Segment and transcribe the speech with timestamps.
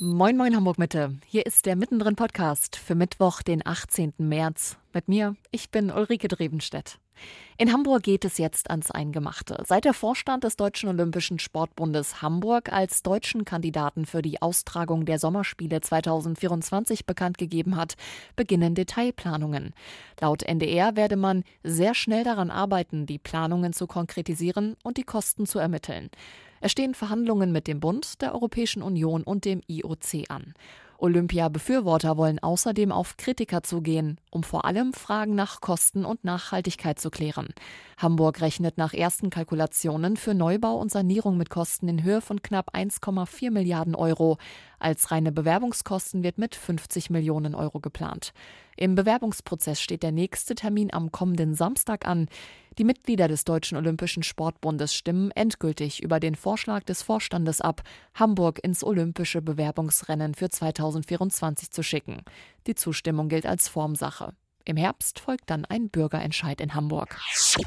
[0.00, 1.18] Moin, moin, Hamburg Mitte.
[1.26, 4.12] Hier ist der Mittendrin Podcast für Mittwoch, den 18.
[4.18, 4.76] März.
[4.92, 7.00] Mit mir, ich bin Ulrike Drebenstedt.
[7.56, 9.60] In Hamburg geht es jetzt ans Eingemachte.
[9.66, 15.18] Seit der Vorstand des Deutschen Olympischen Sportbundes Hamburg als deutschen Kandidaten für die Austragung der
[15.18, 17.94] Sommerspiele 2024 bekannt gegeben hat,
[18.36, 19.74] beginnen Detailplanungen.
[20.20, 25.44] Laut NDR werde man sehr schnell daran arbeiten, die Planungen zu konkretisieren und die Kosten
[25.44, 26.08] zu ermitteln.
[26.60, 30.54] Es stehen Verhandlungen mit dem Bund, der Europäischen Union und dem IOC an.
[31.00, 37.10] Olympia-Befürworter wollen außerdem auf Kritiker zugehen, um vor allem Fragen nach Kosten und Nachhaltigkeit zu
[37.10, 37.50] klären.
[37.96, 42.74] Hamburg rechnet nach ersten Kalkulationen für Neubau und Sanierung mit Kosten in Höhe von knapp
[42.74, 44.38] 1,4 Milliarden Euro.
[44.80, 48.32] Als reine Bewerbungskosten wird mit 50 Millionen Euro geplant.
[48.76, 52.28] Im Bewerbungsprozess steht der nächste Termin am kommenden Samstag an.
[52.78, 57.82] Die Mitglieder des Deutschen Olympischen Sportbundes stimmen endgültig über den Vorschlag des Vorstandes ab,
[58.14, 62.22] Hamburg ins olympische Bewerbungsrennen für 2024 zu schicken.
[62.68, 64.32] Die Zustimmung gilt als Formsache.
[64.68, 67.18] Im Herbst folgt dann ein Bürgerentscheid in Hamburg.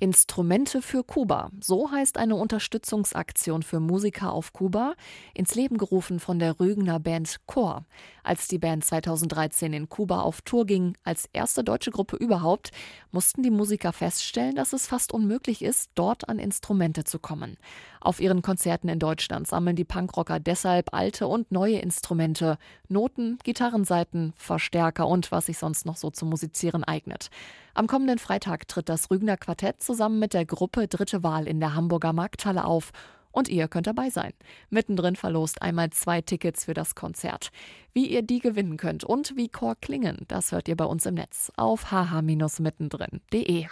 [0.00, 1.52] Instrumente für Kuba.
[1.60, 4.94] So heißt eine Unterstützungsaktion für Musiker auf Kuba,
[5.32, 7.84] ins Leben gerufen von der Rügener Band Chor.
[8.24, 12.72] Als die Band 2013 in Kuba auf Tour ging, als erste deutsche Gruppe überhaupt,
[13.12, 17.58] mussten die Musiker feststellen, dass es fast unmöglich ist, dort an Instrumente zu kommen.
[18.00, 24.32] Auf ihren Konzerten in Deutschland sammeln die Punkrocker deshalb alte und neue Instrumente, Noten, Gitarrenseiten,
[24.36, 27.28] Verstärker und was sich sonst noch so zu musizieren eignet.
[27.74, 31.74] Am kommenden Freitag tritt das Rügner Quartett zusammen mit der Gruppe Dritte Wahl in der
[31.74, 32.92] Hamburger Markthalle auf
[33.30, 34.32] und ihr könnt dabei sein.
[34.70, 37.50] Mittendrin verlost einmal zwei Tickets für das Konzert.
[37.92, 41.14] Wie ihr die gewinnen könnt und wie Chor klingen, das hört ihr bei uns im
[41.14, 43.66] Netz auf hh-mittendrin.de.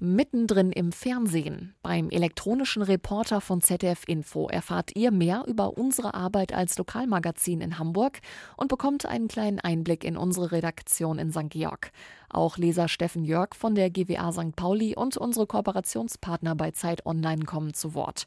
[0.00, 1.74] Mittendrin im Fernsehen.
[1.82, 7.78] Beim elektronischen Reporter von ZDF Info erfahrt ihr mehr über unsere Arbeit als Lokalmagazin in
[7.78, 8.20] Hamburg
[8.56, 11.50] und bekommt einen kleinen Einblick in unsere Redaktion in St.
[11.50, 11.90] Georg.
[12.28, 14.56] Auch Leser Steffen Jörg von der GWA St.
[14.56, 18.26] Pauli und unsere Kooperationspartner bei Zeit Online kommen zu Wort.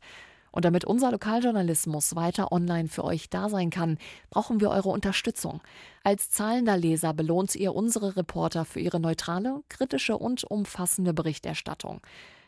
[0.56, 3.98] Und damit unser Lokaljournalismus weiter online für euch da sein kann,
[4.30, 5.60] brauchen wir eure Unterstützung.
[6.02, 12.00] Als zahlender Leser belohnt ihr unsere Reporter für ihre neutrale, kritische und umfassende Berichterstattung.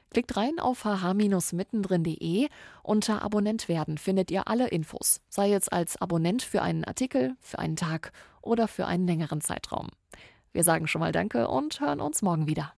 [0.10, 2.48] Klickt rein auf hh-mittendrin.de.
[2.82, 7.60] Unter Abonnent werden findet ihr alle Infos, sei es als Abonnent für einen Artikel, für
[7.60, 9.90] einen Tag oder für einen längeren Zeitraum.
[10.54, 12.72] Wir sagen schon mal Danke und hören uns morgen wieder.